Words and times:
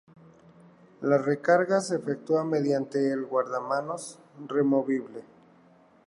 La 1.01 1.19
recarga 1.19 1.79
se 1.79 1.97
efectúa 1.97 2.43
mediante 2.43 3.11
el 3.11 3.23
guardamanos 3.23 4.17
removible. 4.47 5.23